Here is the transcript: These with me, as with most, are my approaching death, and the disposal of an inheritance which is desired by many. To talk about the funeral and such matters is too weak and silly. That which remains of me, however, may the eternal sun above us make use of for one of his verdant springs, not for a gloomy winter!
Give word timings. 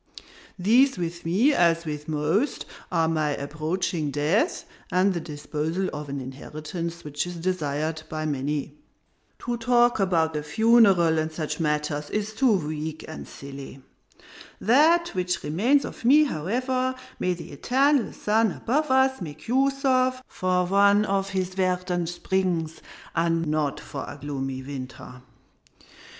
These 0.57 0.97
with 0.97 1.27
me, 1.27 1.53
as 1.53 1.85
with 1.85 2.07
most, 2.07 2.65
are 2.91 3.07
my 3.07 3.35
approaching 3.35 4.09
death, 4.09 4.65
and 4.91 5.13
the 5.13 5.19
disposal 5.19 5.91
of 5.93 6.09
an 6.09 6.19
inheritance 6.19 7.03
which 7.03 7.27
is 7.27 7.35
desired 7.35 8.01
by 8.09 8.25
many. 8.25 8.73
To 9.45 9.57
talk 9.57 9.99
about 9.99 10.33
the 10.33 10.41
funeral 10.41 11.19
and 11.19 11.31
such 11.31 11.59
matters 11.59 12.09
is 12.09 12.33
too 12.33 12.51
weak 12.53 13.05
and 13.07 13.27
silly. 13.27 13.83
That 14.59 15.09
which 15.09 15.43
remains 15.43 15.85
of 15.85 16.03
me, 16.03 16.23
however, 16.23 16.95
may 17.19 17.35
the 17.35 17.51
eternal 17.51 18.11
sun 18.11 18.51
above 18.53 18.89
us 18.89 19.21
make 19.21 19.47
use 19.47 19.85
of 19.85 20.23
for 20.27 20.65
one 20.65 21.05
of 21.05 21.29
his 21.29 21.49
verdant 21.53 22.09
springs, 22.09 22.81
not 23.15 23.79
for 23.79 24.05
a 24.07 24.17
gloomy 24.19 24.63
winter! 24.63 25.21